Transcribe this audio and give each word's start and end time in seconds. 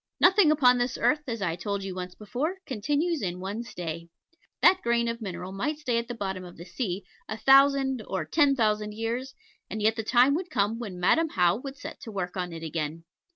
Nothing 0.19 0.49
upon 0.49 0.79
this 0.79 0.97
earth, 0.99 1.21
as 1.27 1.43
I 1.43 1.55
told 1.55 1.83
you 1.83 1.93
once 1.93 2.15
before, 2.15 2.57
continues 2.65 3.21
in 3.21 3.39
one 3.39 3.61
stay. 3.61 4.09
That 4.63 4.81
grain 4.81 5.07
of 5.07 5.21
mineral 5.21 5.51
might 5.51 5.77
stay 5.77 5.99
at 5.99 6.07
the 6.07 6.15
bottom 6.15 6.43
of 6.43 6.57
the 6.57 6.65
sea 6.65 7.05
a 7.29 7.37
thousand 7.37 8.01
or 8.07 8.25
ten 8.25 8.55
thousand 8.55 8.95
years, 8.95 9.35
and 9.69 9.79
yet 9.79 9.95
the 9.95 10.03
time 10.03 10.33
would 10.33 10.49
come 10.49 10.79
when 10.79 10.99
Madam 10.99 11.29
How 11.29 11.57
would 11.57 11.77
set 11.77 12.01
to 12.01 12.11
work 12.11 12.35
on 12.35 12.51
it 12.51 12.63
again. 12.63 13.03